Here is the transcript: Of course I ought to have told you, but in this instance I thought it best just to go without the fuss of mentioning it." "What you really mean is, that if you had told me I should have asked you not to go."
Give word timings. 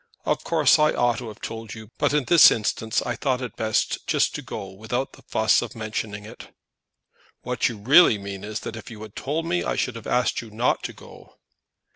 Of 0.25 0.43
course 0.43 0.79
I 0.79 0.93
ought 0.93 1.19
to 1.19 1.27
have 1.27 1.41
told 1.41 1.75
you, 1.75 1.91
but 1.99 2.11
in 2.11 2.25
this 2.25 2.49
instance 2.49 3.03
I 3.03 3.15
thought 3.15 3.39
it 3.39 3.55
best 3.55 4.07
just 4.07 4.33
to 4.33 4.41
go 4.41 4.71
without 4.71 5.13
the 5.13 5.21
fuss 5.21 5.61
of 5.61 5.75
mentioning 5.75 6.25
it." 6.25 6.47
"What 7.43 7.69
you 7.69 7.77
really 7.77 8.17
mean 8.17 8.43
is, 8.43 8.61
that 8.61 8.75
if 8.75 8.89
you 8.89 8.99
had 9.03 9.15
told 9.15 9.45
me 9.45 9.63
I 9.63 9.75
should 9.75 9.95
have 9.95 10.07
asked 10.07 10.41
you 10.41 10.49
not 10.49 10.81
to 10.85 10.93
go." 10.93 11.35